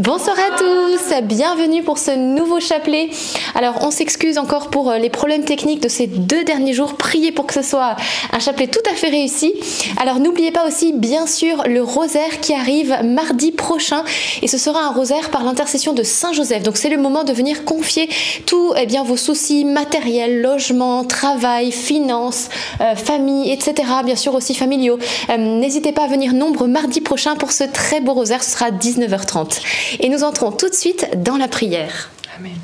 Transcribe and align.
Bonsoir 0.00 0.34
à 0.38 0.56
tous, 0.56 1.14
bienvenue 1.24 1.82
pour 1.82 1.98
ce 1.98 2.12
nouveau 2.12 2.58
chapelet. 2.58 3.10
Alors 3.54 3.80
on 3.82 3.90
s'excuse 3.90 4.38
encore 4.38 4.70
pour 4.70 4.88
euh, 4.88 4.96
les 4.96 5.10
problèmes 5.10 5.44
techniques 5.44 5.82
de 5.82 5.90
ces 5.90 6.06
deux 6.06 6.42
derniers 6.42 6.72
jours. 6.72 6.94
Priez 6.94 7.32
pour 7.32 7.46
que 7.46 7.52
ce 7.52 7.60
soit 7.60 7.96
un 8.32 8.38
chapelet 8.38 8.66
tout 8.66 8.80
à 8.90 8.94
fait 8.94 9.10
réussi. 9.10 9.52
Alors 10.00 10.18
n'oubliez 10.18 10.52
pas 10.52 10.66
aussi 10.66 10.94
bien 10.94 11.26
sûr 11.26 11.64
le 11.66 11.82
rosaire 11.82 12.40
qui 12.40 12.54
arrive 12.54 12.96
mardi 13.04 13.52
prochain 13.52 14.02
et 14.40 14.48
ce 14.48 14.56
sera 14.56 14.80
un 14.80 14.90
rosaire 14.90 15.28
par 15.28 15.44
l'intercession 15.44 15.92
de 15.92 16.02
Saint 16.02 16.32
Joseph. 16.32 16.62
Donc 16.62 16.78
c'est 16.78 16.88
le 16.88 16.96
moment 16.96 17.22
de 17.22 17.34
venir 17.34 17.66
confier 17.66 18.08
tous 18.46 18.72
eh 18.78 18.86
bien, 18.86 19.04
vos 19.04 19.18
soucis 19.18 19.66
matériels, 19.66 20.40
logement, 20.40 21.04
travail, 21.04 21.72
finances, 21.72 22.48
euh, 22.80 22.94
famille, 22.94 23.52
etc. 23.52 23.74
Bien 24.06 24.16
sûr 24.16 24.32
aussi 24.32 24.54
familiaux. 24.54 24.98
Euh, 25.28 25.36
n'hésitez 25.36 25.92
pas 25.92 26.04
à 26.04 26.08
venir 26.08 26.32
nombre 26.32 26.66
mardi 26.68 27.02
prochain 27.02 27.36
pour 27.36 27.52
ce 27.52 27.64
très 27.64 28.00
beau 28.00 28.14
rosaire. 28.14 28.42
Ce 28.42 28.52
sera 28.52 28.66
à 28.66 28.70
19h30. 28.70 29.60
Et 29.98 30.08
nous 30.08 30.22
entrons 30.22 30.52
tout 30.52 30.68
de 30.68 30.74
suite 30.74 31.08
dans 31.16 31.36
la 31.36 31.48
prière. 31.48 32.10
Amen. 32.38 32.56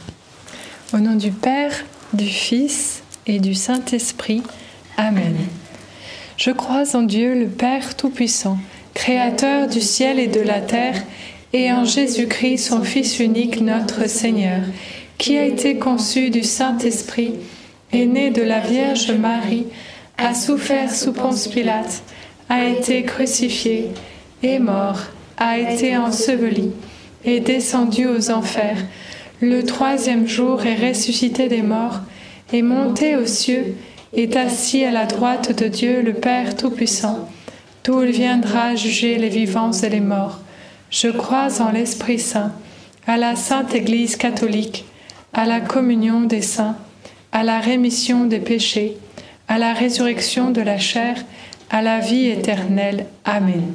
Au 0.94 0.98
nom 0.98 1.16
du 1.16 1.32
Père, 1.32 1.72
du 2.12 2.26
Fils 2.26 3.02
et 3.26 3.40
du 3.40 3.54
Saint-Esprit. 3.54 4.42
Amen. 4.96 5.36
Je 6.36 6.50
crois 6.50 6.94
en 6.94 7.02
Dieu, 7.02 7.34
le 7.34 7.48
Père 7.48 7.96
Tout-Puissant, 7.96 8.58
Créateur 8.94 9.68
du 9.68 9.80
ciel 9.80 10.18
et 10.18 10.28
de 10.28 10.40
la 10.40 10.60
terre, 10.60 11.02
et 11.52 11.72
en 11.72 11.84
Jésus-Christ, 11.84 12.58
son 12.58 12.82
Fils 12.82 13.18
unique, 13.18 13.60
notre 13.60 14.08
Seigneur, 14.08 14.62
qui 15.18 15.36
a 15.36 15.44
été 15.44 15.76
conçu 15.76 16.30
du 16.30 16.42
Saint-Esprit, 16.42 17.34
est 17.92 18.06
né 18.06 18.30
de 18.30 18.42
la 18.42 18.60
Vierge 18.60 19.10
Marie, 19.12 19.66
a 20.18 20.34
souffert 20.34 20.94
sous 20.94 21.12
Ponce 21.12 21.48
Pilate, 21.48 22.02
a 22.48 22.64
été 22.64 23.02
crucifié, 23.02 23.88
est 24.42 24.58
mort, 24.58 25.00
a 25.36 25.58
été 25.58 25.96
enseveli 25.96 26.70
est 27.26 27.40
descendu 27.40 28.06
aux 28.06 28.30
enfers, 28.30 28.78
le 29.42 29.64
troisième 29.64 30.26
jour 30.26 30.64
est 30.64 30.88
ressuscité 30.88 31.48
des 31.48 31.62
morts, 31.62 32.00
est 32.52 32.62
monté 32.62 33.16
aux 33.16 33.26
cieux, 33.26 33.76
est 34.14 34.34
assis 34.36 34.84
à 34.84 34.90
la 34.90 35.04
droite 35.04 35.60
de 35.60 35.68
Dieu 35.68 36.00
le 36.00 36.14
Père 36.14 36.56
Tout-Puissant, 36.56 37.28
d'où 37.84 38.02
il 38.02 38.12
viendra 38.12 38.74
juger 38.76 39.18
les 39.18 39.28
vivants 39.28 39.72
et 39.72 39.88
les 39.90 40.00
morts. 40.00 40.40
Je 40.90 41.08
crois 41.08 41.60
en 41.60 41.70
l'Esprit 41.70 42.18
Saint, 42.18 42.52
à 43.06 43.16
la 43.16 43.36
Sainte 43.36 43.74
Église 43.74 44.16
catholique, 44.16 44.86
à 45.34 45.44
la 45.44 45.60
communion 45.60 46.22
des 46.22 46.42
saints, 46.42 46.76
à 47.32 47.44
la 47.44 47.60
rémission 47.60 48.24
des 48.24 48.40
péchés, 48.40 48.96
à 49.48 49.58
la 49.58 49.74
résurrection 49.74 50.50
de 50.50 50.62
la 50.62 50.78
chair, 50.78 51.16
à 51.70 51.82
la 51.82 52.00
vie 52.00 52.28
éternelle. 52.28 53.06
Amen. 53.24 53.74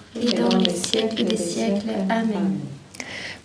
et 0.19 0.33
dans 0.33 0.57
les 0.57 0.73
siècles 0.73 1.23
des 1.23 1.37
siècles. 1.37 1.89
Amen. 2.09 2.57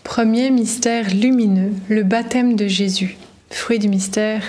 Premier 0.04 0.50
mystère 0.50 1.12
lumineux, 1.14 1.72
le 1.88 2.02
baptême 2.02 2.56
de 2.56 2.68
Jésus. 2.68 3.16
Fruit 3.50 3.78
du 3.78 3.88
mystère, 3.88 4.42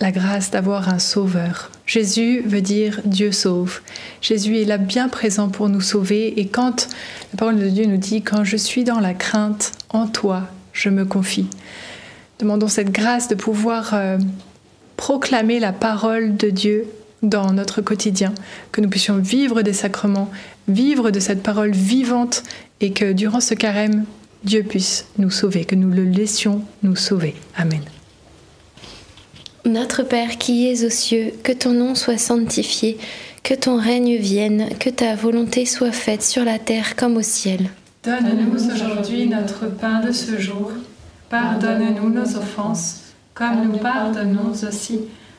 la 0.00 0.12
grâce 0.12 0.50
d'avoir 0.50 0.88
un 0.88 0.98
sauveur. 0.98 1.70
Jésus 1.86 2.42
veut 2.46 2.60
dire 2.60 3.00
Dieu 3.04 3.32
sauve. 3.32 3.80
Jésus 4.20 4.58
est 4.58 4.64
là 4.64 4.78
bien 4.78 5.08
présent 5.08 5.48
pour 5.48 5.68
nous 5.68 5.80
sauver 5.80 6.38
et 6.40 6.46
quand 6.46 6.88
la 7.32 7.38
parole 7.38 7.58
de 7.58 7.68
Dieu 7.68 7.86
nous 7.86 7.96
dit 7.96 8.22
quand 8.22 8.44
je 8.44 8.56
suis 8.56 8.84
dans 8.84 9.00
la 9.00 9.14
crainte, 9.14 9.72
en 9.90 10.06
toi, 10.06 10.48
je 10.72 10.90
me 10.90 11.04
confie. 11.04 11.46
Demandons 12.38 12.68
cette 12.68 12.92
grâce 12.92 13.28
de 13.28 13.34
pouvoir 13.34 13.94
euh, 13.94 14.18
proclamer 14.96 15.58
la 15.58 15.72
parole 15.72 16.36
de 16.36 16.50
Dieu 16.50 16.86
dans 17.22 17.52
notre 17.52 17.80
quotidien, 17.80 18.34
que 18.72 18.80
nous 18.80 18.88
puissions 18.88 19.18
vivre 19.18 19.62
des 19.62 19.72
sacrements, 19.72 20.30
vivre 20.68 21.10
de 21.10 21.20
cette 21.20 21.42
parole 21.42 21.72
vivante 21.72 22.42
et 22.80 22.92
que 22.92 23.12
durant 23.12 23.40
ce 23.40 23.54
carême, 23.54 24.04
Dieu 24.44 24.62
puisse 24.62 25.06
nous 25.18 25.30
sauver, 25.30 25.64
que 25.64 25.74
nous 25.74 25.90
le 25.90 26.04
laissions 26.04 26.62
nous 26.82 26.96
sauver. 26.96 27.34
Amen. 27.56 27.82
Notre 29.64 30.02
Père 30.02 30.38
qui 30.38 30.68
es 30.68 30.84
aux 30.84 30.90
cieux, 30.90 31.32
que 31.42 31.52
ton 31.52 31.72
nom 31.72 31.94
soit 31.94 32.18
sanctifié, 32.18 32.98
que 33.42 33.54
ton 33.54 33.76
règne 33.76 34.16
vienne, 34.16 34.68
que 34.78 34.88
ta 34.90 35.14
volonté 35.14 35.66
soit 35.66 35.92
faite 35.92 36.22
sur 36.22 36.44
la 36.44 36.58
terre 36.58 36.96
comme 36.96 37.16
au 37.16 37.22
ciel. 37.22 37.70
Donne-nous 38.04 38.72
aujourd'hui 38.72 39.26
notre 39.26 39.66
pain 39.66 40.00
de 40.00 40.12
ce 40.12 40.38
jour. 40.38 40.72
Pardonne-nous 41.28 42.10
nos 42.10 42.36
offenses, 42.36 43.00
comme 43.34 43.64
nous 43.70 43.78
pardonnons 43.78 44.52
aussi 44.52 45.00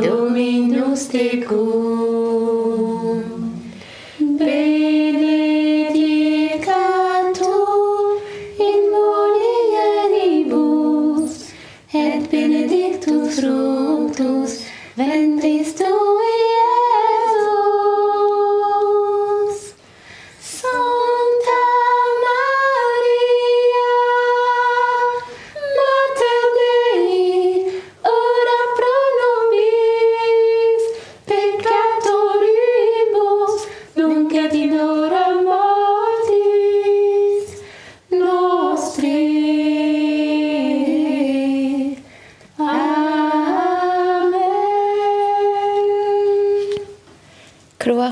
Dominus 0.00 1.06
tecum. 1.08 2.21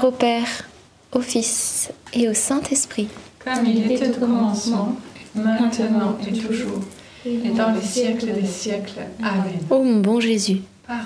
Gloire 0.00 0.04
au 0.04 0.16
Père, 0.16 0.68
au 1.12 1.20
Fils 1.20 1.90
et 2.12 2.28
au 2.28 2.34
Saint-Esprit. 2.34 3.08
Comme 3.44 3.66
il 3.66 3.90
était 3.90 4.08
au 4.08 4.20
commencement, 4.20 4.96
maintenant 5.34 6.16
et 6.26 6.32
toujours, 6.32 6.80
et 7.24 7.50
dans 7.50 7.72
les 7.72 7.82
siècles 7.82 8.32
des 8.32 8.46
siècles. 8.46 9.00
Amen. 9.22 9.60
Ô 9.70 9.82
mon 9.82 10.00
bon 10.00 10.20
Jésus, 10.20 10.62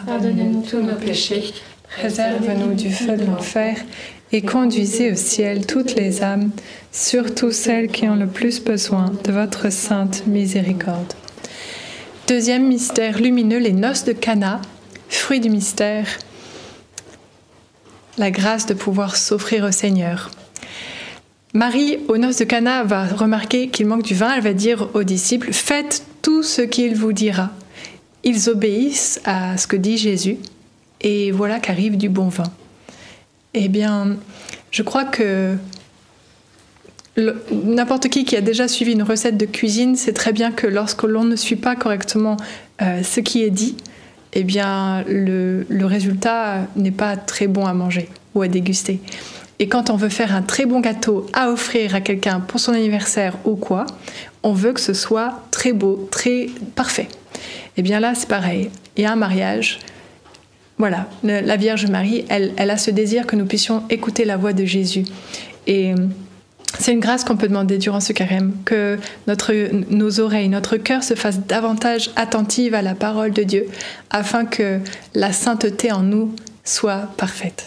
Pardonne-nous 0.06 0.62
tous 0.62 0.80
nos 0.80 0.94
péchés, 0.94 1.52
préserve-nous 1.98 2.74
du 2.74 2.90
feu 2.90 3.16
de 3.16 3.24
l'enfer, 3.24 3.76
et 4.32 4.42
conduisez 4.42 5.12
au 5.12 5.16
ciel 5.16 5.66
toutes 5.66 5.94
les 5.94 6.22
âmes, 6.22 6.50
surtout 6.90 7.52
celles 7.52 7.88
qui 7.88 8.08
ont 8.08 8.16
le 8.16 8.26
plus 8.26 8.62
besoin 8.62 9.12
de 9.24 9.32
votre 9.32 9.70
sainte 9.70 10.26
miséricorde. 10.26 11.12
Deuxième 12.26 12.66
mystère 12.66 13.20
lumineux, 13.20 13.58
les 13.58 13.72
noces 13.72 14.04
de 14.04 14.12
Cana, 14.12 14.60
fruit 15.08 15.40
du 15.40 15.50
mystère, 15.50 16.06
la 18.18 18.30
grâce 18.30 18.66
de 18.66 18.74
pouvoir 18.74 19.16
s'offrir 19.16 19.64
au 19.64 19.72
Seigneur. 19.72 20.30
Marie, 21.52 21.98
aux 22.08 22.18
noces 22.18 22.38
de 22.38 22.44
Cana, 22.44 22.82
va 22.82 23.06
remarquer 23.06 23.68
qu'il 23.68 23.86
manque 23.86 24.02
du 24.02 24.14
vin. 24.14 24.34
Elle 24.34 24.42
va 24.42 24.52
dire 24.52 24.88
aux 24.94 25.04
disciples 25.04 25.52
Faites 25.52 26.04
tout 26.22 26.42
ce 26.42 26.62
qu'il 26.62 26.96
vous 26.96 27.12
dira. 27.12 27.50
Ils 28.24 28.48
obéissent 28.48 29.20
à 29.24 29.56
ce 29.56 29.66
que 29.66 29.76
dit 29.76 29.98
Jésus, 29.98 30.38
et 31.00 31.30
voilà 31.30 31.60
qu'arrive 31.60 31.96
du 31.96 32.08
bon 32.08 32.28
vin. 32.28 32.50
Eh 33.52 33.68
bien, 33.68 34.16
je 34.70 34.82
crois 34.82 35.04
que 35.04 35.56
n'importe 37.52 38.08
qui 38.08 38.24
qui 38.24 38.36
a 38.36 38.40
déjà 38.40 38.66
suivi 38.66 38.92
une 38.92 39.02
recette 39.02 39.36
de 39.36 39.46
cuisine 39.46 39.94
sait 39.94 40.12
très 40.12 40.32
bien 40.32 40.50
que 40.50 40.66
lorsque 40.66 41.04
l'on 41.04 41.24
ne 41.24 41.36
suit 41.36 41.56
pas 41.56 41.76
correctement 41.76 42.36
euh, 42.82 43.02
ce 43.04 43.20
qui 43.20 43.44
est 43.44 43.50
dit, 43.50 43.76
eh 44.34 44.44
bien, 44.44 45.04
le, 45.08 45.64
résultat 45.84 46.66
n'est 46.76 46.90
pas 46.90 47.16
très 47.16 47.46
bon 47.46 47.66
à 47.66 47.72
manger 47.72 48.08
ou 48.34 48.42
à 48.42 48.48
déguster. 48.48 49.00
Et 49.60 49.68
quand 49.68 49.90
on 49.90 49.96
veut 49.96 50.08
faire 50.08 50.34
un 50.34 50.42
très 50.42 50.66
bon 50.66 50.80
gâteau 50.80 51.26
à 51.32 51.50
offrir 51.50 51.94
à 51.94 52.00
quelqu'un 52.00 52.40
pour 52.40 52.58
son 52.58 52.72
anniversaire 52.72 53.36
ou 53.44 53.54
quoi, 53.54 53.86
on 54.42 54.52
veut 54.52 54.72
que 54.72 54.80
ce 54.80 54.92
soit 54.92 55.42
très 55.52 55.72
beau, 55.72 56.08
très 56.10 56.48
parfait. 56.74 57.08
Et 57.76 57.82
bien 57.82 58.00
là, 58.00 58.14
c'est 58.14 58.28
pareil. 58.28 58.70
A 58.98 59.12
un 59.12 59.16
mariage. 59.16 59.78
Voilà, 60.76 61.08
la 61.22 61.56
Vierge 61.56 61.86
Marie, 61.86 62.24
elle, 62.28 62.52
elle 62.56 62.70
a 62.70 62.76
ce 62.76 62.90
désir 62.90 63.26
que 63.26 63.36
nous 63.36 63.46
puissions 63.46 63.84
écouter 63.90 64.24
la 64.24 64.36
voix 64.36 64.52
de 64.52 64.64
Jésus. 64.64 65.04
Et 65.68 65.94
c'est 66.78 66.92
une 66.92 67.00
grâce 67.00 67.24
qu'on 67.24 67.36
peut 67.36 67.48
demander 67.48 67.78
durant 67.78 68.00
ce 68.00 68.12
carême, 68.12 68.54
que 68.64 68.98
notre, 69.26 69.52
nos 69.90 70.20
oreilles, 70.20 70.48
notre 70.48 70.76
cœur 70.76 71.02
se 71.02 71.14
fassent 71.14 71.40
davantage 71.40 72.10
attentives 72.16 72.74
à 72.74 72.82
la 72.82 72.94
parole 72.94 73.32
de 73.32 73.42
Dieu, 73.42 73.66
afin 74.10 74.44
que 74.44 74.80
la 75.14 75.32
sainteté 75.32 75.92
en 75.92 76.02
nous 76.02 76.34
soit 76.64 77.08
parfaite. 77.16 77.64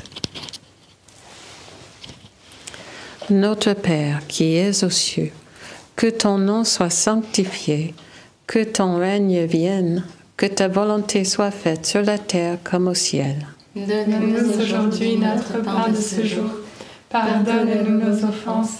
Notre 3.29 3.73
Père 3.73 4.21
qui 4.27 4.55
es 4.55 4.83
aux 4.83 4.89
cieux, 4.89 5.31
que 5.95 6.07
ton 6.07 6.37
nom 6.37 6.63
soit 6.63 6.89
sanctifié, 6.89 7.93
que 8.45 8.63
ton 8.63 8.97
règne 8.97 9.45
vienne, 9.45 10.05
que 10.37 10.45
ta 10.45 10.67
volonté 10.67 11.25
soit 11.25 11.51
faite 11.51 11.85
sur 11.85 12.03
la 12.03 12.17
terre 12.17 12.57
comme 12.63 12.87
au 12.87 12.93
ciel. 12.93 13.47
Donne-nous 13.75 14.61
aujourd'hui 14.61 15.17
notre 15.17 15.61
pain 15.61 15.89
de 15.89 15.95
ce 15.95 16.25
jour. 16.25 16.49
Pardonne-nous 17.09 17.99
nos 17.99 18.23
offenses, 18.25 18.79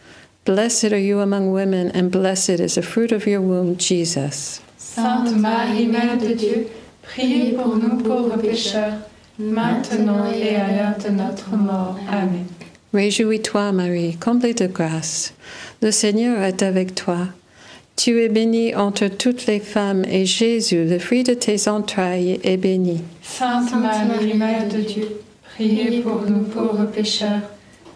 Blessed 0.43 0.91
are 0.91 0.97
you 0.97 1.19
among 1.19 1.51
women, 1.51 1.91
and 1.91 2.09
blessed 2.09 2.59
is 2.59 2.73
the 2.73 2.81
fruit 2.81 3.11
of 3.11 3.27
your 3.27 3.41
womb, 3.41 3.77
Jesus. 3.77 4.59
Sainte 4.75 5.37
Marie, 5.37 5.85
Mère 5.85 6.17
de 6.17 6.33
Dieu, 6.33 6.67
priez 7.03 7.51
pour 7.51 7.75
nous 7.75 7.97
pauvres 7.97 8.37
pécheurs, 8.37 8.95
maintenant 9.37 10.25
et 10.33 10.55
à 10.55 10.67
l'heure 10.67 10.97
de 10.97 11.09
notre 11.09 11.55
mort. 11.55 11.95
Amen. 12.09 12.47
Réjouis-toi, 12.91 13.71
Marie, 13.71 14.17
comblée 14.17 14.55
de 14.55 14.65
grâce. 14.65 15.35
Le 15.83 15.91
Seigneur 15.91 16.41
est 16.41 16.63
avec 16.63 16.95
toi. 16.95 17.27
Tu 17.95 18.19
es 18.19 18.27
bénie 18.27 18.73
entre 18.73 19.09
toutes 19.09 19.45
les 19.45 19.59
femmes, 19.59 20.03
et 20.05 20.25
Jésus, 20.25 20.85
le 20.85 20.97
fruit 20.97 21.23
de 21.23 21.35
tes 21.35 21.67
entrailles, 21.67 22.39
est 22.43 22.57
béni. 22.57 23.01
Sainte 23.21 23.75
Marie, 23.75 24.33
Mère 24.33 24.67
de 24.67 24.81
Dieu, 24.81 25.07
priez 25.53 26.01
pour 26.01 26.23
nous 26.27 26.45
pauvres 26.45 26.85
pécheurs, 26.85 27.41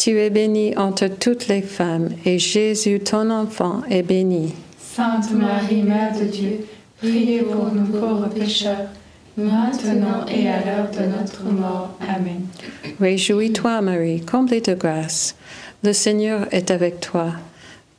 Tu 0.00 0.18
es 0.18 0.30
bénie 0.30 0.74
entre 0.78 1.08
toutes 1.08 1.48
les 1.48 1.60
femmes, 1.60 2.08
et 2.24 2.38
Jésus, 2.38 3.00
ton 3.00 3.28
enfant, 3.28 3.82
est 3.90 4.02
béni. 4.02 4.54
Sainte 4.78 5.30
Marie, 5.32 5.82
Mère 5.82 6.18
de 6.18 6.24
Dieu, 6.24 6.60
priez 6.96 7.40
pour 7.42 7.66
nous 7.70 7.84
pauvres 7.84 8.30
pécheurs, 8.30 8.88
maintenant 9.36 10.24
et 10.26 10.48
à 10.48 10.64
l'heure 10.64 10.90
de 10.90 11.04
notre 11.04 11.44
mort. 11.44 11.90
Amen. 12.00 12.46
Réjouis-toi, 12.98 13.82
Marie, 13.82 14.22
comblée 14.22 14.62
de 14.62 14.72
grâce. 14.72 15.36
Le 15.84 15.92
Seigneur 15.92 16.46
est 16.50 16.70
avec 16.70 17.00
toi. 17.00 17.32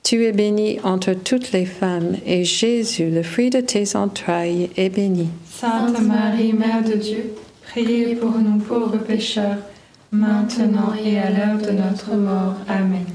Tu 0.02 0.26
es 0.26 0.32
bénie 0.32 0.80
entre 0.84 1.14
toutes 1.14 1.52
les 1.52 1.68
femmes, 1.68 2.16
et 2.26 2.44
Jésus, 2.46 3.12
le 3.12 3.22
fruit 3.22 3.52
de 3.52 3.62
tes 3.62 3.96
entrailles, 3.96 4.72
est 4.76 4.90
béni. 4.90 5.30
Sainte 5.48 6.02
Marie, 6.02 6.54
Mère 6.54 6.84
de 6.84 6.94
Dieu, 6.94 7.36
priez 7.62 8.16
pour 8.16 8.40
nous 8.40 8.58
pauvres 8.58 8.98
pécheurs, 8.98 9.58
maintenant 10.12 10.94
et 11.04 11.20
à 11.20 11.30
l'heure 11.30 11.58
de 11.58 11.72
notre 11.72 12.16
mort. 12.16 12.56
Amen. 12.68 13.06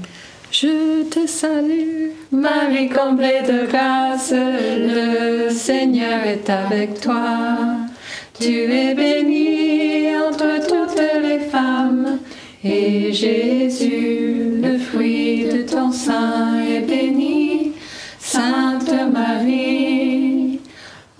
Je 0.51 1.03
te 1.03 1.27
salue, 1.27 2.11
Marie 2.31 2.89
comblée 2.89 3.41
de 3.47 3.67
grâce, 3.67 4.33
le 4.33 5.49
Seigneur 5.49 6.23
est 6.25 6.49
avec 6.49 6.99
toi. 7.01 7.57
Tu 8.39 8.71
es 8.71 8.93
bénie 8.93 10.15
entre 10.17 10.59
toutes 10.67 11.01
les 11.21 11.39
femmes, 11.39 12.19
et 12.63 13.11
Jésus, 13.11 14.61
le 14.61 14.77
fruit 14.77 15.45
de 15.45 15.63
ton 15.63 15.91
sein, 15.91 16.59
est 16.59 16.81
béni. 16.81 17.73
Sainte 18.19 18.93
Marie, 19.11 20.59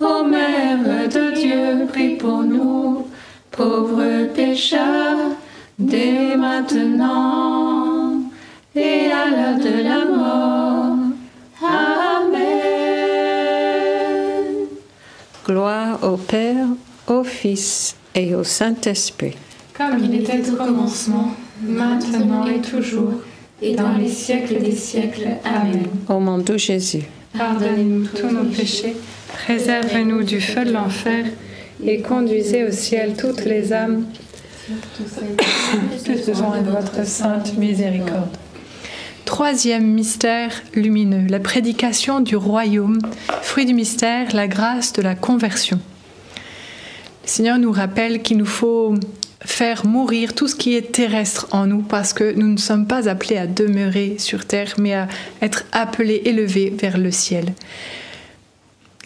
ô 0.00 0.24
Mère 0.24 1.08
de 1.08 1.34
Dieu, 1.34 1.86
prie 1.88 2.16
pour 2.16 2.42
nous, 2.42 3.06
pauvres 3.50 4.26
pécheurs, 4.34 5.37
dès 5.78 6.36
maintenant 6.36 8.20
et 8.74 9.10
à 9.12 9.30
l'heure 9.30 9.58
de 9.58 9.82
la 9.82 10.04
mort. 10.04 10.96
Amen. 11.62 12.48
Gloire 15.46 15.98
au 16.02 16.16
Père, 16.16 16.66
au 17.06 17.22
Fils 17.24 17.96
et 18.14 18.34
au 18.34 18.44
Saint-Esprit. 18.44 19.36
Comme 19.76 19.98
il 20.02 20.14
était 20.16 20.50
au 20.50 20.56
commencement, 20.56 21.34
maintenant 21.62 22.46
et 22.46 22.60
toujours, 22.60 23.14
et 23.62 23.74
dans 23.74 23.92
les 23.96 24.08
siècles 24.08 24.60
des 24.60 24.76
siècles. 24.76 25.28
Amen. 25.44 25.86
Au 26.08 26.18
nom 26.20 26.38
de 26.38 26.56
Jésus. 26.56 27.04
Pardonnez-nous 27.36 28.06
tous 28.06 28.28
nos 28.28 28.44
péchés, 28.44 28.96
préservez-nous 29.44 30.24
du 30.24 30.40
feu 30.40 30.64
de 30.64 30.72
l'enfer, 30.72 31.26
et 31.84 32.00
conduisez 32.00 32.64
au 32.64 32.72
ciel 32.72 33.14
toutes 33.16 33.44
les 33.44 33.72
âmes, 33.72 34.06
plus 36.04 36.26
besoin 36.26 36.60
de 36.60 36.70
votre 36.70 37.06
sainte 37.06 37.56
miséricorde. 37.56 38.36
Troisième 39.24 39.86
mystère 39.86 40.62
lumineux, 40.74 41.26
la 41.28 41.40
prédication 41.40 42.20
du 42.20 42.36
royaume. 42.36 42.98
Fruit 43.42 43.66
du 43.66 43.74
mystère, 43.74 44.34
la 44.34 44.48
grâce 44.48 44.92
de 44.92 45.02
la 45.02 45.14
conversion. 45.14 45.78
Le 47.24 47.28
Seigneur 47.28 47.58
nous 47.58 47.72
rappelle 47.72 48.22
qu'il 48.22 48.38
nous 48.38 48.46
faut 48.46 48.94
faire 49.40 49.86
mourir 49.86 50.34
tout 50.34 50.48
ce 50.48 50.54
qui 50.54 50.74
est 50.74 50.92
terrestre 50.92 51.46
en 51.50 51.66
nous 51.66 51.82
parce 51.82 52.12
que 52.12 52.32
nous 52.34 52.48
ne 52.48 52.56
sommes 52.56 52.86
pas 52.86 53.08
appelés 53.08 53.36
à 53.36 53.46
demeurer 53.46 54.16
sur 54.18 54.46
terre 54.46 54.74
mais 54.78 54.94
à 54.94 55.08
être 55.42 55.64
appelés, 55.72 56.22
élevés 56.24 56.74
vers 56.76 56.98
le 56.98 57.10
ciel. 57.10 57.52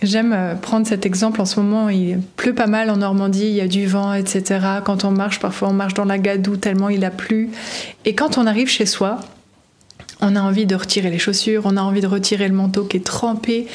J'aime 0.02 0.32
euh, 0.32 0.54
prendre 0.56 0.86
cet 0.86 1.06
exemple 1.06 1.40
en 1.40 1.44
ce 1.44 1.60
moment, 1.60 1.88
il 1.88 2.20
pleut 2.36 2.54
pas 2.54 2.66
mal 2.66 2.90
en 2.90 2.96
Normandie, 2.96 3.46
il 3.46 3.54
y 3.54 3.60
a 3.60 3.68
du 3.68 3.86
vent, 3.86 4.12
etc. 4.12 4.60
Quand 4.84 5.04
on 5.04 5.12
marche, 5.12 5.38
parfois 5.38 5.68
on 5.68 5.72
marche 5.72 5.94
dans 5.94 6.04
la 6.04 6.18
gadoue 6.18 6.56
tellement 6.56 6.88
il 6.88 7.04
a 7.04 7.10
plu. 7.10 7.50
Et 8.04 8.14
quand 8.14 8.36
on 8.36 8.46
arrive 8.46 8.68
chez 8.68 8.86
soi, 8.86 9.20
on 10.20 10.34
a 10.34 10.40
envie 10.40 10.66
de 10.66 10.74
retirer 10.74 11.10
les 11.10 11.18
chaussures, 11.18 11.62
on 11.66 11.76
a 11.76 11.82
envie 11.82 12.00
de 12.00 12.06
retirer 12.06 12.48
le 12.48 12.54
manteau 12.54 12.84
qui 12.84 12.96
est 12.96 13.06
trempé. 13.06 13.66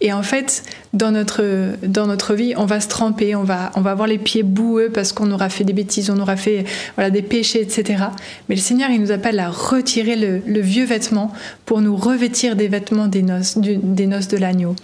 Et 0.00 0.12
en 0.12 0.22
fait, 0.22 0.62
dans 0.94 1.10
notre, 1.10 1.44
dans 1.82 2.06
notre 2.06 2.34
vie, 2.34 2.54
on 2.56 2.64
va 2.64 2.80
se 2.80 2.88
tremper, 2.88 3.34
on 3.34 3.42
va, 3.42 3.72
on 3.74 3.80
va 3.80 3.90
avoir 3.90 4.06
les 4.06 4.18
pieds 4.18 4.42
boueux 4.42 4.90
parce 4.94 5.12
qu'on 5.12 5.30
aura 5.32 5.48
fait 5.48 5.64
des 5.64 5.72
bêtises, 5.72 6.08
on 6.08 6.18
aura 6.18 6.36
fait 6.36 6.64
voilà, 6.94 7.10
des 7.10 7.22
péchés, 7.22 7.60
etc. 7.60 8.04
Mais 8.48 8.54
le 8.54 8.60
Seigneur, 8.60 8.90
il 8.90 9.00
nous 9.00 9.10
appelle 9.10 9.38
à 9.40 9.50
retirer 9.50 10.16
le, 10.16 10.60
vieux 10.60 10.84
vêtement 10.84 11.32
pour 11.66 11.80
nous 11.80 11.96
revêtir 11.96 12.56
des 12.56 12.68
vêtements 12.68 13.08
des 13.08 13.22
noces, 13.22 13.58
des 13.58 14.06
noces 14.06 14.28
de 14.28 14.38
l'agneau. 14.38 14.76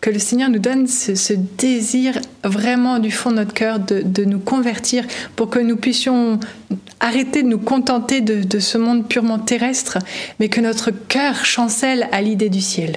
Que 0.00 0.10
le 0.10 0.18
Seigneur 0.18 0.50
nous 0.50 0.58
donne 0.58 0.88
ce, 0.88 1.32
désir 1.58 2.18
vraiment 2.42 2.98
du 2.98 3.12
fond 3.12 3.30
de 3.30 3.36
notre 3.36 3.54
cœur 3.54 3.78
de, 3.78 4.02
de 4.04 4.24
nous 4.24 4.40
convertir 4.40 5.04
pour 5.36 5.48
que 5.48 5.60
nous 5.60 5.76
puissions 5.76 6.40
arrêter 6.98 7.42
de 7.42 7.48
nous 7.48 7.58
contenter 7.58 8.20
de, 8.20 8.42
de 8.42 8.58
ce 8.58 8.78
monde 8.78 9.06
purement 9.06 9.38
terrestre, 9.38 9.98
mais 10.40 10.48
que 10.48 10.60
notre 10.60 10.90
cœur 10.90 11.44
chancelle 11.44 12.08
à 12.10 12.22
l'idée 12.22 12.48
du 12.48 12.60
ciel. 12.60 12.96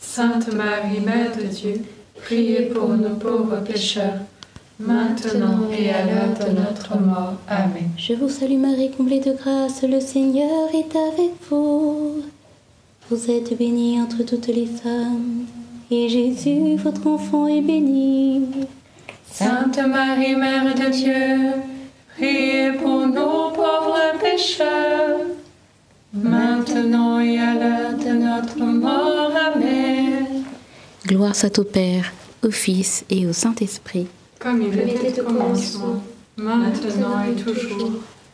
Sainte 0.00 0.52
Marie, 0.52 1.00
Mère 1.00 1.36
de 1.36 1.42
Dieu, 1.42 1.82
priez 2.16 2.62
pour 2.62 2.88
nous 2.88 3.16
pauvres 3.16 3.60
pécheurs, 3.60 4.18
maintenant 4.78 5.68
et 5.70 5.90
à 5.90 6.04
l'heure 6.04 6.34
de 6.40 6.58
notre 6.58 6.98
mort. 6.98 7.34
Amen. 7.48 7.90
Je 7.96 8.14
vous 8.14 8.28
salue 8.28 8.58
Marie, 8.58 8.90
comblée 8.90 9.20
de 9.20 9.32
grâce, 9.32 9.82
le 9.82 10.00
Seigneur 10.00 10.68
est 10.74 10.96
avec 10.96 11.32
vous. 11.48 12.22
Vous 13.10 13.30
êtes 13.30 13.56
bénie 13.56 14.00
entre 14.00 14.24
toutes 14.24 14.48
les 14.48 14.66
femmes, 14.66 15.44
et 15.90 16.08
Jésus, 16.08 16.76
votre 16.76 17.06
enfant, 17.06 17.46
est 17.46 17.60
béni. 17.60 18.48
Sainte 19.30 19.78
Marie, 19.86 20.34
Mère 20.34 20.74
de 20.74 20.90
Dieu, 20.90 21.52
priez 22.16 22.72
pour 22.72 23.06
nous 23.06 23.52
pauvres 23.54 24.18
pécheurs, 24.20 25.20
maintenant 26.12 27.20
et 27.20 27.38
à 27.38 27.54
l'heure 27.54 27.98
de 27.98 28.12
notre 28.18 28.58
mort. 28.58 29.30
Amen. 29.54 30.44
Gloire 31.06 31.34
soit 31.34 31.58
au 31.58 31.64
Père, 31.64 32.12
au 32.42 32.50
Fils 32.50 33.04
et 33.10 33.26
au 33.26 33.32
Saint-Esprit. 33.32 34.06
Comme 34.38 34.62
il 34.62 34.78
était 34.78 35.20
au 35.20 35.24
commencement, 35.24 36.02
maintenant 36.36 37.22
et 37.22 37.40
toujours, 37.40 37.92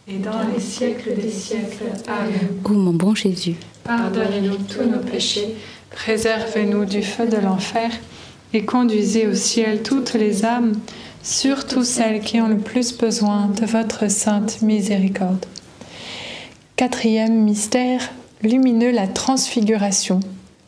et 0.08 0.18
dans 0.18 0.42
les 0.54 0.60
siècles 0.60 1.14
des 1.14 1.30
siècles. 1.30 1.84
Amen. 2.06 2.60
Ô 2.64 2.70
mon 2.70 2.92
bon 2.92 3.14
Jésus, 3.14 3.56
Pardonnez-nous 3.84 4.56
tous 4.68 4.84
nos 4.84 4.98
péchés, 4.98 5.54
préservez-nous 5.90 6.84
du 6.84 7.02
feu 7.02 7.26
de 7.26 7.36
l'enfer, 7.36 7.90
et 8.52 8.64
conduisez 8.64 9.26
au 9.26 9.34
ciel 9.34 9.82
toutes 9.82 10.14
les 10.14 10.44
âmes, 10.44 10.72
surtout 11.22 11.84
celles 11.84 12.20
qui 12.20 12.40
ont 12.40 12.48
le 12.48 12.58
plus 12.58 12.96
besoin 12.96 13.48
de 13.48 13.66
votre 13.66 14.10
sainte 14.10 14.62
miséricorde. 14.62 15.44
Quatrième 16.76 17.42
mystère, 17.42 18.10
lumineux 18.42 18.90
la 18.90 19.06
transfiguration. 19.06 20.20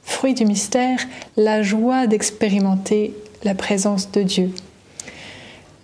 Fruit 0.05 0.35
du 0.35 0.47
mystère, 0.47 0.99
la 1.37 1.63
joie 1.63 2.07
d'expérimenter 2.07 3.15
la 3.45 3.55
présence 3.55 4.11
de 4.11 4.23
Dieu. 4.23 4.51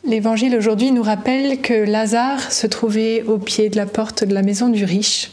L'évangile 0.07 0.57
aujourd'hui 0.57 0.93
nous 0.93 1.03
rappelle 1.03 1.61
que 1.61 1.75
Lazare 1.75 2.53
se 2.53 2.67
trouvait 2.67 3.23
au 3.23 3.39
pied 3.39 3.69
de 3.69 3.77
la 3.77 3.87
porte 3.87 4.25
de 4.25 4.35
la 4.35 4.43
maison 4.43 4.69
du 4.69 4.85
riche. 4.85 5.31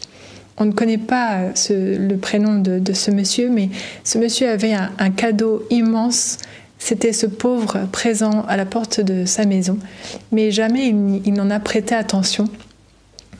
On 0.58 0.66
ne 0.66 0.72
connaît 0.72 0.98
pas 0.98 1.54
ce- 1.54 1.96
le 1.96 2.16
prénom 2.18 2.58
de, 2.58 2.92
ce 2.92 3.10
monsieur, 3.10 3.48
mais 3.48 3.70
ce 4.04 4.18
monsieur 4.18 4.50
avait 4.50 4.74
un, 4.74 5.10
cadeau 5.10 5.64
immense. 5.70 6.36
C'était 6.78 7.12
ce 7.14 7.26
pauvre 7.26 7.86
présent 7.92 8.44
à 8.48 8.56
la 8.56 8.66
porte 8.66 9.00
de 9.00 9.24
sa 9.24 9.46
maison, 9.46 9.78
mais 10.32 10.50
jamais 10.50 10.88
il 10.88 11.32
n'en 11.32 11.48
a 11.50 11.60
prêté 11.60 11.94
attention. 11.94 12.48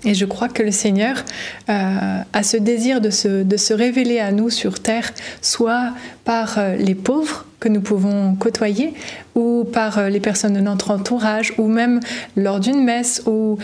Et 0.05 0.15
je 0.15 0.25
crois 0.25 0.49
que 0.49 0.63
le 0.63 0.73
Seigneur 0.73 1.25
euh, 1.69 2.19
a 2.33 2.43
ce 2.43 2.57
désir 2.57 3.01
de 3.01 3.11
se, 3.11 3.73
révéler 3.73 4.19
à 4.19 4.33
nous 4.33 4.51
sur 4.51 4.81
terre, 4.81 5.13
soit 5.41 5.93
par 6.25 6.59
euh, 6.59 6.77
les 6.77 6.95
pauvres 6.95 7.47
que 7.61 7.69
nous 7.69 7.81
pouvons 7.81 8.35
côtoyer, 8.35 8.95
ou 9.37 9.65
par 9.65 9.99
euh, 9.99 10.09
les 10.09 10.19
personnes 10.19 10.55
de 10.55 10.61
notre 10.61 10.91
entourage, 10.91 11.55
ou 11.57 11.69
même 11.69 12.01
lors 12.37 12.59
d'une 12.59 12.83
messe, 12.83 13.23
ou, 13.27 13.59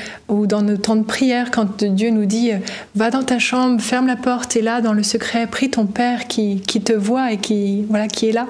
dans 0.47 0.63
nos 0.63 0.77
temps 0.77 0.97
de 0.97 1.03
prière, 1.03 1.51
quand 1.51 1.83
Dieu 1.83 2.11
nous 2.11 2.27
dit 2.27 2.53
Va 2.95 3.11
dans 3.11 3.25
ta 3.25 3.41
chambre, 3.41 3.81
ferme 3.81 4.07
la 4.07 4.17
porte, 4.17 4.55
et 4.55 4.63
là, 4.63 4.81
dans 4.81 4.93
le 4.93 5.03
secret, 5.03 5.49
prie 5.49 5.71
ton 5.71 5.87
Père 5.87 6.29
qui, 6.29 6.61
qui 6.61 6.81
te 6.81 6.93
voit 6.93 7.33
et 7.33 7.39
qui, 7.39 7.83
voilà, 7.89 8.07
qui 8.07 8.29
est 8.29 8.33
là. 8.33 8.47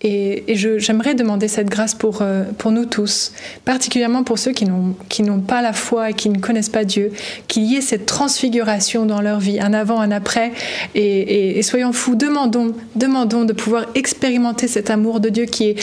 Et, 0.00 0.44
j'aimerais 0.54 1.14
demander 1.14 1.48
cette 1.48 1.68
grâce 1.68 1.94
pour, 1.94 2.22
euh, 2.22 2.44
pour 2.56 2.70
nous 2.70 2.84
tous, 2.84 3.32
particulièrement 3.64 4.22
pour 4.22 4.38
ceux 4.38 4.52
qui 4.52 4.64
n'ont 4.64 5.40
pas 5.40 5.60
la 5.60 5.72
foi 5.72 6.10
et 6.10 6.14
qui 6.14 6.28
ne 6.28 6.38
connaissent 6.38 6.68
pas 6.68 6.84
Dieu, 6.84 7.10
qu'il 7.48 7.64
y 7.64 7.74
ait 7.76 7.80
cette 7.80 8.06
transfiguration 8.06 9.06
dans 9.06 9.20
leur 9.20 9.40
vie, 9.40 9.58
un 9.58 9.72
avant, 9.74 10.00
un 10.00 10.12
après. 10.12 10.52
Et, 10.94 11.02
et- 11.02 11.58
et 11.58 11.62
soyons 11.62 11.92
fous, 11.92 12.14
demandons, 12.14 12.74
demandons 12.94 13.44
de 13.44 13.52
pouvoir 13.52 13.86
expérimenter 13.96 14.68
cet 14.68 14.90
amour 14.90 15.18
de 15.18 15.30
Dieu 15.30 15.46
qui 15.46 15.70
est 15.70 15.76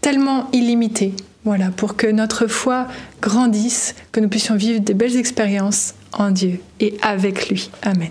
tellement 0.00 0.48
illimité. 0.52 1.14
Voilà, 1.44 1.70
pour 1.70 1.96
que 1.96 2.06
notre 2.08 2.46
foi 2.48 2.88
grandisse, 3.20 3.94
que 4.10 4.20
nous 4.20 4.28
puissions 4.28 4.56
vivre 4.56 4.80
des 4.80 4.94
belles 4.94 5.16
expériences 5.16 5.94
en 6.12 6.30
Dieu 6.30 6.58
et 6.80 6.94
avec 7.02 7.48
lui. 7.48 7.70
Amen. 7.82 8.10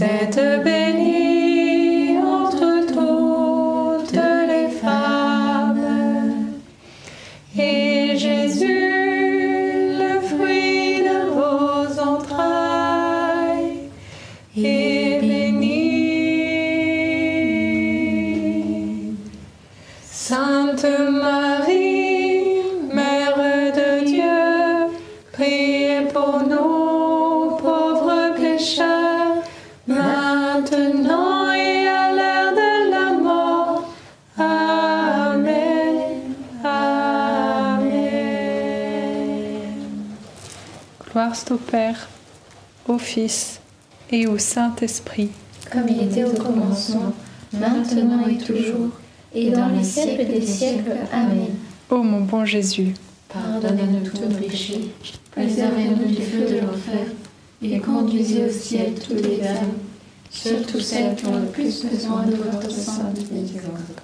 Vous 0.00 0.06
êtes 0.06 0.38
Gloire 41.12 41.34
soit 41.34 41.56
au 41.56 41.58
Père, 41.58 42.08
au 42.86 42.98
Fils 42.98 43.60
et 44.12 44.26
au 44.28 44.38
Saint-Esprit. 44.38 45.30
Comme 45.70 45.88
il 45.88 46.02
était 46.04 46.24
au 46.24 46.32
commencement, 46.32 47.12
maintenant 47.52 48.26
et 48.28 48.38
toujours, 48.38 48.90
et 49.34 49.50
dans 49.50 49.68
les 49.68 49.82
siècles 49.82 50.26
des 50.26 50.46
siècles. 50.46 50.92
Amen. 51.12 51.48
Ô 51.90 52.02
mon 52.02 52.20
bon 52.20 52.44
Jésus, 52.44 52.94
Pardonnez-nous 53.32 54.08
tous 54.08 54.20
nos 54.20 54.34
péchés, 54.36 54.90
préservez-nous 55.32 56.04
du 56.04 56.22
feu 56.22 56.46
de 56.48 56.60
l'enfer, 56.60 57.06
et 57.62 57.78
conduisez 57.78 58.44
au 58.44 58.50
ciel 58.50 58.94
toutes 58.94 59.24
les 59.24 59.46
âmes, 59.46 59.78
surtout 60.30 60.80
celles 60.80 61.16
qui 61.16 61.26
ont 61.26 61.38
le 61.38 61.46
plus 61.46 61.84
besoin 61.84 62.24
de 62.24 62.34
votre 62.36 62.70
sainte 62.70 63.18
miséricorde. 63.30 64.00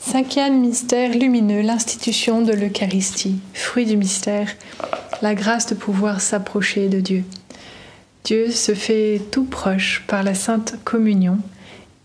Cinquième 0.00 0.60
mystère 0.60 1.16
lumineux, 1.16 1.62
l'institution 1.62 2.42
de 2.42 2.52
l'Eucharistie. 2.52 3.36
Fruit 3.54 3.86
du 3.86 3.96
mystère, 3.96 4.48
la 5.22 5.34
grâce 5.34 5.66
de 5.66 5.74
pouvoir 5.74 6.20
s'approcher 6.20 6.88
de 6.88 7.00
Dieu. 7.00 7.24
Dieu 8.24 8.50
se 8.50 8.74
fait 8.74 9.20
tout 9.30 9.44
proche 9.44 10.02
par 10.06 10.22
la 10.22 10.34
Sainte 10.34 10.76
Communion. 10.84 11.38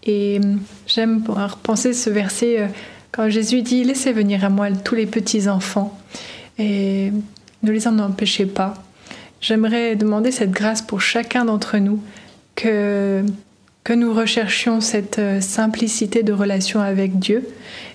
Et 0.04 0.40
hum, 0.44 0.60
j'aime 0.88 1.24
repenser 1.28 1.94
ce 1.94 2.10
verset 2.10 2.60
euh, 2.60 2.68
quand 3.12 3.30
Jésus 3.30 3.62
dit 3.62 3.84
Laissez 3.84 4.12
venir 4.12 4.44
à 4.44 4.50
moi 4.50 4.72
tous 4.72 4.96
les 4.96 5.06
petits 5.06 5.48
enfants 5.48 5.98
et 6.58 7.12
ne 7.64 7.72
les 7.72 7.88
en 7.88 8.00
empêchez 8.00 8.46
pas. 8.46 8.74
J'aimerais 9.42 9.96
demander 9.96 10.32
cette 10.32 10.52
grâce 10.52 10.82
pour 10.82 11.02
chacun 11.02 11.46
d'entre 11.46 11.78
nous 11.78 12.02
que, 12.56 13.24
que 13.86 13.94
nous 13.94 14.14
recherchions 14.14 14.82
cette 14.82 15.20
euh, 15.20 15.40
simplicité 15.40 16.24
de 16.24 16.34
relation 16.34 16.82
avec 16.82 17.18
Dieu 17.20 17.48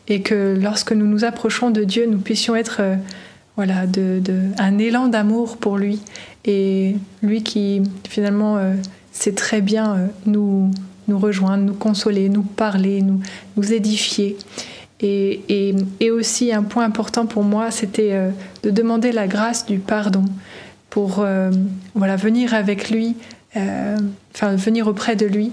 et 0.08 0.22
que 0.22 0.58
lorsque 0.60 0.92
nous 0.92 1.06
nous 1.06 1.24
approchons 1.24 1.70
de 1.70 1.84
Dieu, 1.84 2.06
nous 2.06 2.18
puissions 2.18 2.56
être 2.56 2.78
euh, 2.80 2.96
voilà, 3.56 3.84
un 4.58 4.78
élan 4.78 5.08
d'amour 5.08 5.56
pour 5.58 5.78
lui 5.78 6.00
et 6.44 6.96
lui 7.22 7.42
qui 7.42 7.82
finalement 8.08 8.56
euh, 8.56 8.74
sait 9.12 9.32
très 9.32 9.60
bien 9.60 9.94
euh, 9.94 10.06
nous, 10.26 10.70
nous 11.06 11.18
rejoindre, 11.18 11.62
nous 11.64 11.74
consoler, 11.74 12.28
nous 12.28 12.42
parler, 12.42 13.00
nous, 13.00 13.20
nous 13.56 13.72
édifier. 13.72 14.36
Et, 15.00 15.42
aussi 16.10 16.52
un 16.52 16.62
point 16.62 16.84
important 16.84 17.26
pour 17.26 17.42
moi, 17.42 17.70
c'était 17.70 18.12
euh, 18.12 18.30
de 18.62 18.70
demander 18.70 19.12
la 19.12 19.26
grâce 19.26 19.66
du 19.66 19.78
pardon 19.78 20.24
pour 20.90 21.26
voilà, 21.96 22.14
venir 22.14 22.54
avec 22.54 22.88
lui, 22.88 23.16
enfin 23.56 24.54
venir 24.54 24.86
auprès 24.86 25.16
de 25.16 25.26
lui, 25.26 25.50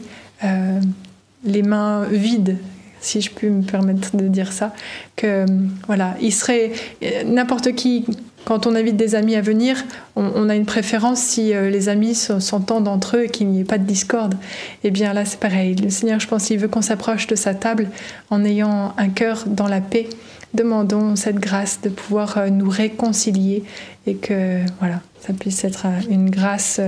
les 1.44 1.64
mains 1.64 2.04
vides, 2.04 2.58
si 3.02 3.22
je 3.22 3.32
puis 3.32 3.50
me 3.50 3.64
permettre 3.64 4.16
de 4.16 4.28
dire 4.28 4.52
ça, 4.54 4.74
que 5.16 5.46
voilà, 5.88 6.16
il 6.22 6.34
serait 6.34 6.72
n'importe 7.26 7.74
qui 7.76 8.06
quand 8.46 8.66
on 8.66 8.76
invite 8.76 8.98
des 8.98 9.16
amis 9.16 9.36
à 9.36 9.42
venir, 9.42 9.84
on, 10.16 10.50
a 10.50 10.56
une 10.56 10.66
préférence 10.66 11.20
si 11.20 11.54
euh, 11.54 11.70
les 11.70 11.90
amis 11.90 12.16
s'entendent 12.16 12.88
entre 12.88 13.18
eux 13.18 13.26
et 13.26 13.30
qu'il 13.30 13.48
n'y 13.48 13.62
ait 13.62 13.66
pas 13.66 13.78
de 13.78 13.84
discorde. 13.84 14.36
Eh 14.84 14.92
bien 14.92 15.14
là, 15.14 15.26
c'est 15.26 15.40
pareil. 15.40 15.76
Le 15.76 15.90
Seigneur, 15.90 16.20
je 16.20 16.28
pense, 16.28 16.50
il 16.50 16.58
veut 16.58 16.68
qu'on 16.68 16.82
s'approche 16.82 17.28
de 17.28 17.36
sa 17.36 17.54
table 17.54 17.90
en 18.30 18.44
ayant 18.44 18.94
un 18.98 19.10
cœur 19.10 19.44
dans 19.46 19.68
la 19.68 19.82
paix. 19.82 20.10
Demandons 20.54 21.16
cette 21.16 21.38
grâce 21.38 21.82
de 21.82 21.90
pouvoir 21.90 22.38
euh, 22.38 22.50
nous 22.50 22.70
réconcilier 22.70 23.64
et 24.08 24.16
que 24.16 24.60
voilà, 24.80 25.02
ça 25.20 25.34
puisse 25.34 25.64
être 25.64 25.86
euh, 25.86 26.00
une 26.10 26.30
grâce 26.30 26.82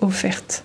offerte. 0.00 0.64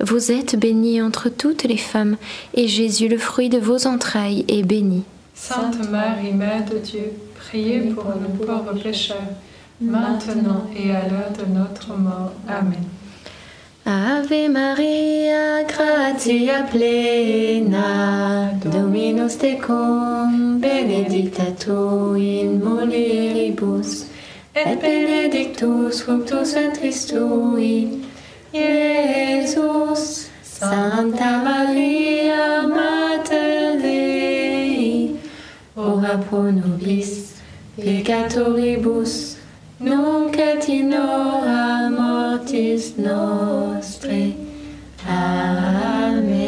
Vous 0.00 0.32
êtes 0.32 0.56
bénie 0.58 1.00
entre 1.00 1.28
toutes 1.28 1.64
les 1.64 1.76
femmes, 1.76 2.16
et 2.54 2.68
Jésus, 2.68 3.08
le 3.08 3.18
fruit 3.18 3.48
de 3.48 3.58
vos 3.58 3.86
entrailles, 3.86 4.44
est 4.48 4.62
béni. 4.62 5.04
Sainte 5.34 5.90
Marie, 5.90 6.32
Mère 6.32 6.64
de 6.64 6.78
Dieu, 6.78 7.12
priez 7.34 7.80
pour 7.80 8.04
nous 8.06 8.44
pauvres 8.44 8.74
pécheurs, 8.82 9.16
maintenant 9.80 10.66
et 10.76 10.90
à 10.90 11.08
l'heure 11.08 11.32
de 11.38 11.44
notre 11.52 11.88
mort. 11.96 12.32
Amen. 12.48 12.84
Ave 13.86 14.48
Maria, 14.48 15.62
gratia 15.64 16.62
plena, 16.62 18.50
Dominus 18.64 19.36
tecum, 19.36 20.58
benedicta 20.58 21.52
tu 21.52 22.16
in 22.16 22.60
mulieribus, 22.64 24.06
et 24.56 24.76
benedictus 24.76 26.00
fructus 26.00 26.54
ventris 26.54 27.06
tui, 27.06 27.88
Iesus. 28.54 30.30
Santa 30.42 31.42
Maria, 31.42 32.62
Mater 32.68 33.80
Dei, 33.82 35.16
ora 35.76 36.18
pro 36.18 36.52
nobis 36.52 37.34
peccatoribus, 37.76 39.36
nunc 39.80 40.38
et 40.38 40.68
in 40.68 40.92
hora 40.92 41.90
mortis 41.90 42.94
nostre. 42.96 44.36
Amen. 45.08 46.38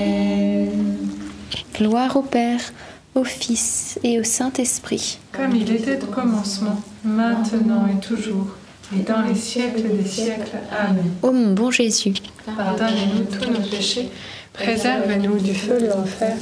Gloire 1.75 2.17
au 2.17 2.23
Père, 2.23 2.73
au 3.17 3.25
Fils 3.25 3.99
et 4.05 4.21
au 4.21 4.25
Saint-Esprit. 4.25 5.19
Comme 5.33 5.57
il 5.57 5.71
était 5.73 6.01
au 6.05 6.07
commencement, 6.07 6.81
maintenant 7.05 7.87
et 7.89 7.99
toujours, 8.01 8.55
et 8.95 9.01
dans 9.01 9.23
les 9.23 9.35
siècles 9.35 9.83
des 9.97 10.09
siècles. 10.09 10.59
Amen. 10.71 11.11
Ô 11.23 11.33
mon 11.33 11.53
bon 11.53 11.71
Jésus, 11.71 12.15
Pardonnez-nous 12.45 13.25
tous 13.25 13.51
nos 13.51 13.67
péchés, 13.69 14.09
préservez-nous 14.53 15.39
du 15.39 15.55
feu 15.55 15.81
de 15.81 15.87
l'enfer, 15.87 16.37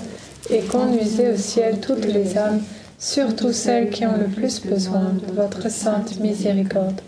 et 0.50 0.60
conduisez 0.60 1.30
au 1.30 1.36
ciel 1.36 1.80
toutes 1.80 2.04
les 2.04 2.36
âmes, 2.36 2.60
surtout 2.98 3.52
celles 3.52 3.90
qui 3.90 4.04
ont 4.04 4.18
le 4.18 4.26
plus 4.26 4.60
besoin 4.60 5.12
de 5.26 5.32
votre 5.32 5.70
sainte 5.70 6.20
miséricorde. 6.20 7.00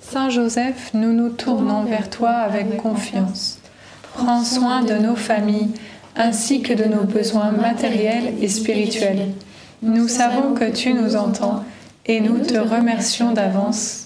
Saint 0.00 0.30
Joseph, 0.30 0.90
nous 0.94 1.12
nous 1.12 1.30
tournons 1.30 1.82
vers 1.82 2.08
toi 2.08 2.30
avec 2.30 2.76
confiance. 2.76 3.58
Prends 4.14 4.44
soin 4.44 4.82
de 4.84 4.94
nos 4.94 5.16
familles, 5.16 5.70
ainsi 6.14 6.62
que 6.62 6.72
de 6.72 6.84
nos 6.84 7.02
besoins 7.02 7.50
matériels 7.50 8.34
et 8.40 8.48
spirituels. 8.48 9.28
Nous 9.82 10.06
savons 10.08 10.54
que 10.54 10.70
tu 10.70 10.94
nous 10.94 11.16
entends, 11.16 11.64
et 12.06 12.20
nous 12.20 12.38
te 12.38 12.56
remercions 12.56 13.32
d'avance. 13.32 14.05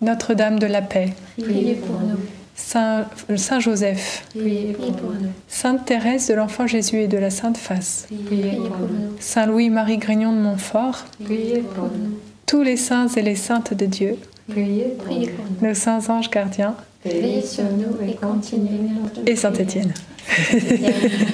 Notre-Dame 0.00 0.58
de 0.58 0.66
la 0.66 0.82
Paix, 0.82 1.12
Priez 1.40 1.74
pour 1.74 2.00
nous. 2.00 2.16
Saint, 2.54 3.06
Saint 3.36 3.60
Joseph, 3.60 4.24
Priez 4.30 4.72
pour 4.72 4.90
nous. 5.12 5.30
Sainte 5.48 5.84
Thérèse 5.86 6.28
de 6.28 6.34
l'Enfant 6.34 6.66
Jésus 6.66 6.96
et 7.00 7.08
de 7.08 7.18
la 7.18 7.30
Sainte 7.30 7.56
Face, 7.58 8.06
Priez 8.26 8.52
pour 8.56 8.78
nous. 8.78 9.16
Saint 9.20 9.46
Louis-Marie 9.46 9.98
Grignon 9.98 10.32
de 10.32 10.38
Montfort, 10.40 11.04
Priez 11.24 11.60
pour 11.74 11.84
nous. 11.84 12.18
tous 12.46 12.62
les 12.62 12.76
saints 12.76 13.08
et 13.08 13.22
les 13.22 13.36
saintes 13.36 13.74
de 13.74 13.86
Dieu, 13.86 14.16
Priez 14.48 14.96
pour 14.98 15.14
nous. 15.14 15.68
nos 15.68 15.74
saints 15.74 16.00
anges 16.08 16.30
gardiens 16.30 16.74
Veillez 17.02 17.40
sur 17.40 17.64
nous 17.64 17.96
et 18.06 18.14
continuez 18.14 18.78
notre 19.02 19.26
et 19.26 19.34
Saint 19.34 19.54
Étienne. 19.54 19.94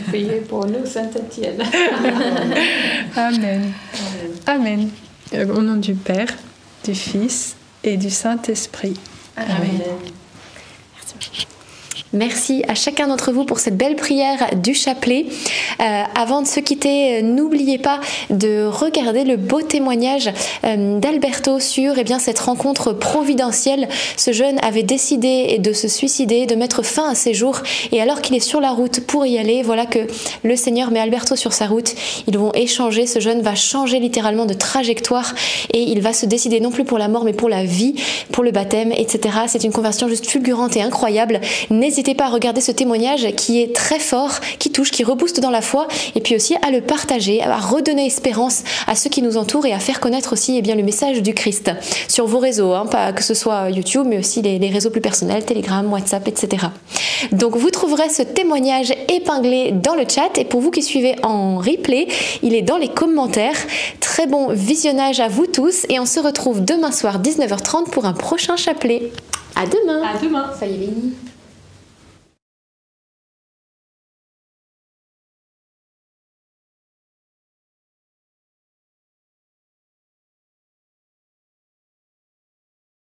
Priez 0.06 0.40
pour 0.48 0.64
nous, 0.64 0.86
Saint-Étienne. 0.86 1.58
Amen. 3.16 3.72
Amen. 4.46 4.88
Euh, 5.34 5.54
Au 5.56 5.62
nom 5.62 5.74
du 5.74 5.94
Père, 5.94 6.28
du 6.84 6.94
Fils 6.94 7.56
et 7.86 7.96
du 7.96 8.10
Saint-Esprit. 8.10 8.98
Amen. 9.36 9.80
Merci 10.94 11.46
à 12.68 12.74
chacun 12.74 13.08
d'entre 13.08 13.32
vous 13.32 13.44
pour 13.44 13.58
cette 13.58 13.76
belle 13.76 13.96
prière 13.96 14.50
du 14.56 14.74
chapelet. 14.74 15.26
Euh, 15.80 16.02
avant 16.14 16.40
de 16.40 16.46
se 16.46 16.60
quitter, 16.60 17.18
euh, 17.18 17.22
n'oubliez 17.22 17.78
pas 17.78 18.00
de 18.30 18.66
regarder 18.66 19.24
le 19.24 19.36
beau 19.36 19.60
témoignage 19.60 20.30
euh, 20.64 20.98
d'Alberto 20.98 21.60
sur 21.60 21.98
eh 21.98 22.04
bien, 22.04 22.18
cette 22.18 22.38
rencontre 22.38 22.92
providentielle. 22.92 23.88
Ce 24.16 24.32
jeune 24.32 24.58
avait 24.62 24.82
décidé 24.82 25.58
de 25.58 25.72
se 25.72 25.88
suicider, 25.88 26.46
de 26.46 26.54
mettre 26.54 26.82
fin 26.82 27.10
à 27.10 27.14
ses 27.14 27.34
jours. 27.34 27.62
Et 27.92 28.00
alors 28.00 28.22
qu'il 28.22 28.34
est 28.36 28.40
sur 28.40 28.60
la 28.60 28.70
route 28.70 29.00
pour 29.00 29.26
y 29.26 29.38
aller, 29.38 29.62
voilà 29.62 29.84
que 29.84 30.00
le 30.42 30.56
Seigneur 30.56 30.90
met 30.90 31.00
Alberto 31.00 31.36
sur 31.36 31.52
sa 31.52 31.66
route. 31.66 31.94
Ils 32.26 32.38
vont 32.38 32.52
échanger. 32.54 33.06
Ce 33.06 33.20
jeune 33.20 33.42
va 33.42 33.54
changer 33.54 33.98
littéralement 33.98 34.46
de 34.46 34.54
trajectoire 34.54 35.34
et 35.72 35.82
il 35.82 36.00
va 36.00 36.12
se 36.12 36.26
décider 36.26 36.60
non 36.60 36.70
plus 36.70 36.84
pour 36.84 36.98
la 36.98 37.08
mort 37.08 37.24
mais 37.24 37.32
pour 37.32 37.48
la 37.48 37.64
vie, 37.64 37.94
pour 38.32 38.44
le 38.44 38.52
baptême, 38.52 38.92
etc. 38.92 39.38
C'est 39.48 39.64
une 39.64 39.72
conversion 39.72 40.08
juste 40.08 40.26
fulgurante 40.26 40.76
et 40.76 40.82
incroyable. 40.82 41.40
N'hésitez 41.96 42.14
pas 42.14 42.26
à 42.26 42.28
regarder 42.28 42.60
ce 42.60 42.72
témoignage 42.72 43.26
qui 43.36 43.62
est 43.62 43.74
très 43.74 43.98
fort, 43.98 44.40
qui 44.58 44.70
touche, 44.70 44.90
qui 44.90 45.02
rebooste 45.02 45.40
dans 45.40 45.48
la 45.48 45.62
foi, 45.62 45.88
et 46.14 46.20
puis 46.20 46.36
aussi 46.36 46.54
à 46.60 46.70
le 46.70 46.82
partager, 46.82 47.42
à 47.42 47.56
redonner 47.56 48.04
espérance 48.04 48.64
à 48.86 48.94
ceux 48.94 49.08
qui 49.08 49.22
nous 49.22 49.38
entourent 49.38 49.64
et 49.64 49.72
à 49.72 49.78
faire 49.78 49.98
connaître 49.98 50.34
aussi 50.34 50.58
eh 50.58 50.60
bien, 50.60 50.74
le 50.74 50.82
message 50.82 51.22
du 51.22 51.32
Christ 51.32 51.70
sur 52.06 52.26
vos 52.26 52.38
réseaux, 52.38 52.74
hein, 52.74 52.84
pas 52.84 53.14
que 53.14 53.22
ce 53.22 53.32
soit 53.32 53.70
YouTube, 53.70 54.04
mais 54.06 54.18
aussi 54.18 54.42
les, 54.42 54.58
les 54.58 54.68
réseaux 54.68 54.90
plus 54.90 55.00
personnels, 55.00 55.46
Telegram, 55.46 55.90
WhatsApp, 55.90 56.28
etc. 56.28 56.66
Donc 57.32 57.56
vous 57.56 57.70
trouverez 57.70 58.10
ce 58.10 58.20
témoignage 58.20 58.92
épinglé 59.08 59.72
dans 59.72 59.94
le 59.94 60.04
chat, 60.06 60.36
et 60.36 60.44
pour 60.44 60.60
vous 60.60 60.70
qui 60.70 60.82
suivez 60.82 61.14
en 61.22 61.56
replay, 61.56 62.08
il 62.42 62.54
est 62.54 62.60
dans 62.60 62.76
les 62.76 62.88
commentaires. 62.88 63.56
Très 64.00 64.26
bon 64.26 64.48
visionnage 64.50 65.20
à 65.20 65.28
vous 65.28 65.46
tous, 65.46 65.86
et 65.88 65.98
on 65.98 66.04
se 66.04 66.20
retrouve 66.20 66.62
demain 66.62 66.92
soir 66.92 67.22
19h30 67.22 67.88
pour 67.88 68.04
un 68.04 68.12
prochain 68.12 68.56
chapelet. 68.56 69.12
À 69.54 69.64
demain. 69.64 70.02
À 70.02 70.22
demain. 70.22 70.50
Soyez 70.58 70.76
bénis. 70.76 71.14